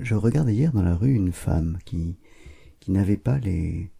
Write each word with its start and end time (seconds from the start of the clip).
je 0.00 0.14
regardais 0.14 0.54
hier 0.54 0.72
dans 0.72 0.82
la 0.82 0.96
rue 0.96 1.14
une 1.14 1.32
femme 1.32 1.78
qui, 1.84 2.16
qui 2.80 2.90
n'avait 2.90 3.16
pas 3.16 3.38
les, 3.38 3.90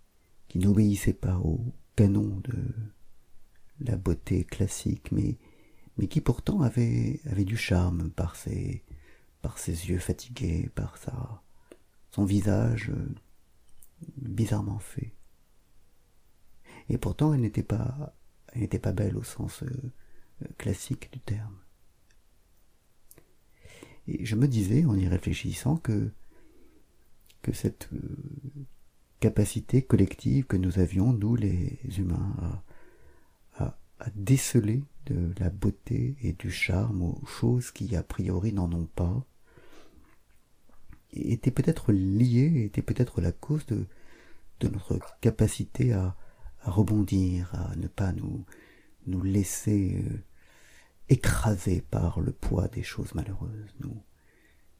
qui 0.49 0.58
n'obéissait 0.58 1.12
pas 1.12 1.38
au 1.38 1.61
canon 1.96 2.41
de 2.45 2.58
la 3.80 3.96
beauté 3.96 4.44
classique, 4.44 5.12
mais, 5.12 5.38
mais 5.96 6.08
qui 6.08 6.20
pourtant 6.20 6.62
avait, 6.62 7.20
du 7.38 7.56
charme 7.56 8.10
par 8.10 8.36
ses, 8.36 8.84
par 9.40 9.58
ses 9.58 9.88
yeux 9.88 9.98
fatigués, 9.98 10.70
par 10.74 10.96
sa, 10.96 11.43
son 12.11 12.24
visage 12.24 12.90
euh, 12.90 13.14
bizarrement 14.16 14.79
fait. 14.79 15.14
Et 16.88 16.98
pourtant, 16.98 17.34
elle 17.34 17.40
n'était 17.40 17.62
pas, 17.62 18.14
elle 18.52 18.61
n'était 18.61 18.79
pas 18.79 18.93
belle 18.93 19.16
au 19.16 19.22
sens 19.22 19.62
euh, 19.62 19.93
classique 20.59 21.11
du 21.12 21.20
terme. 21.20 21.61
Et 24.12 24.26
je 24.26 24.36
me 24.36 24.46
disais, 24.46 24.84
en 24.84 24.94
y 24.94 25.08
réfléchissant, 25.08 25.76
que, 25.76 26.10
cette 27.53 27.89
euh, 27.93 27.98
capacité 29.20 29.82
collective 29.82 30.44
que 30.44 30.57
nous 30.57 30.79
avions, 30.79 31.12
nous 31.12 31.34
les 31.34 31.79
humains, 31.98 32.62
à, 33.56 33.77
déceler 34.17 34.83
de 35.06 35.33
la 35.39 35.48
beauté 35.48 36.17
et 36.22 36.33
du 36.33 36.50
charme 36.50 37.03
aux 37.03 37.25
choses 37.25 37.70
qui 37.70 37.94
a 37.94 38.03
priori 38.03 38.53
n'en 38.53 38.70
ont 38.72 38.89
pas, 38.97 39.25
était 41.12 41.53
peut-être 41.53 41.92
liée, 41.92 42.64
était 42.64 42.83
peut-être 42.83 43.20
la 43.20 43.31
cause 43.31 43.64
de, 43.67 43.86
notre 44.69 44.98
capacité 45.20 45.92
à, 45.92 46.17
rebondir, 46.64 47.53
à 47.55 47.75
ne 47.77 47.86
pas 47.86 48.12
nous, 48.12 48.44
nous 49.06 49.22
laisser 49.22 50.05
écraser 51.08 51.83
par 51.91 52.20
le 52.20 52.33
poids 52.33 52.69
des 52.69 52.83
choses 52.83 53.14
malheureuses. 53.14 53.74
Nous, 53.80 54.02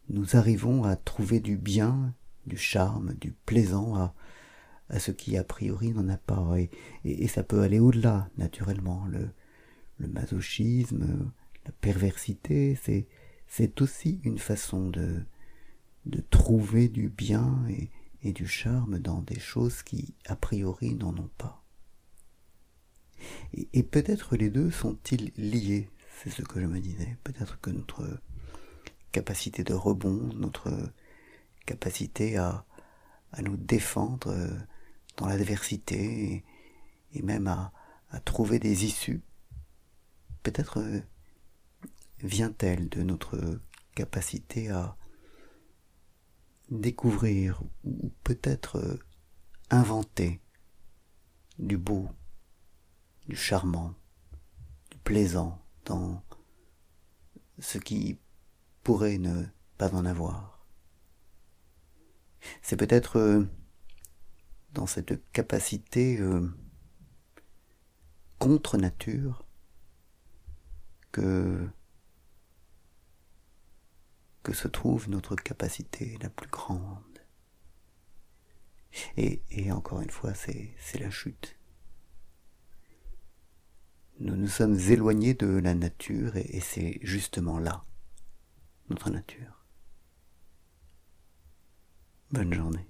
nous 0.09 0.37
arrivons 0.37 0.85
à 0.85 0.97
trouver 0.97 1.41
du 1.41 1.57
bien, 1.57 2.15
du 2.47 2.57
charme, 2.57 3.15
du 3.15 3.33
plaisant 3.33 3.95
à, 3.97 4.15
à 4.89 4.99
ce 4.99 5.11
qui 5.11 5.37
a 5.37 5.45
priori 5.45 5.93
n'en 5.93 6.09
a 6.09 6.17
pas. 6.17 6.55
Et, 7.05 7.29
ça 7.29 7.43
peut 7.43 7.63
aller 7.63 7.79
au-delà, 7.79 8.29
naturellement. 8.37 9.07
Le, 9.07 9.31
masochisme, 9.99 11.31
la 11.65 11.71
perversité, 11.81 12.77
c'est, 12.83 13.07
c'est 13.47 13.81
aussi 13.81 14.21
une 14.25 14.39
façon 14.39 14.91
de, 14.91 15.23
de 16.07 16.21
trouver 16.21 16.89
du 16.89 17.09
bien 17.09 17.65
et, 17.69 18.33
du 18.33 18.47
charme 18.47 18.99
dans 18.99 19.21
des 19.23 19.39
choses 19.39 19.83
qui 19.83 20.15
a 20.27 20.37
priori 20.37 20.95
n'en 20.95 21.17
ont 21.17 21.31
pas. 21.39 21.65
Et 23.73 23.83
peut-être 23.83 24.37
les 24.37 24.51
deux 24.51 24.71
sont-ils 24.71 25.33
liés, 25.37 25.89
c'est 26.23 26.31
ce 26.31 26.43
que 26.43 26.61
je 26.61 26.67
me 26.67 26.79
disais. 26.79 27.17
Peut-être 27.25 27.61
que 27.61 27.71
notre 27.71 28.21
capacité 29.11 29.65
de 29.65 29.75
rebond, 29.75 30.33
notre 30.35 30.71
capacité 31.67 32.37
à, 32.37 32.65
nous 33.43 33.57
défendre 33.57 34.35
dans 35.17 35.27
l'adversité 35.27 36.45
et, 37.15 37.23
même 37.23 37.49
à, 37.49 37.73
à, 38.11 38.21
trouver 38.21 38.59
des 38.59 38.85
issues, 38.85 39.23
peut-être 40.43 40.85
vient-elle 42.21 42.89
de 42.89 43.03
notre 43.03 43.61
capacité 43.95 44.71
à 44.71 44.97
découvrir 46.71 47.63
ou 47.85 48.13
peut-être 48.23 49.01
inventer 49.71 50.41
du 51.59 51.79
beau, 51.79 52.09
du 53.29 53.37
charmant, 53.37 53.95
du 54.91 54.99
plaisant 54.99 55.62
dans 55.85 56.23
ce 57.59 57.79
qui 57.79 58.19
pourrait 58.83 59.19
ne 59.19 59.45
pas 59.79 59.95
en 59.95 60.05
avoir. 60.05 60.67
C'est 62.61 62.77
peut-être 62.77 63.19
euh, 63.19 63.47
dans 64.73 64.87
cette 64.87 65.31
capacité 65.33 66.19
euh, 66.19 66.49
contre 68.39 68.79
nature 68.79 69.47
que 71.13 71.71
se 74.53 74.69
trouve 74.69 75.09
notre 75.09 75.37
capacité 75.37 76.19
la 76.21 76.31
plus 76.31 76.49
grande. 76.49 77.03
Et 79.17 79.73
encore 79.73 80.01
une 80.01 80.11
fois, 80.11 80.35
c'est 80.35 80.99
la 80.99 81.11
chute. 81.11 81.57
Nous 84.21 84.37
nous 84.37 84.49
sommes 84.49 84.79
éloignés 84.79 85.35
de 85.35 85.47
la 85.47 85.75
nature 85.75 86.37
et, 86.37 86.61
c'est 86.61 86.99
justement 87.03 87.59
là 87.59 87.83
notre 88.89 89.11
nature. 89.11 89.65
Bonne 92.31 92.53
journée. 92.53 92.87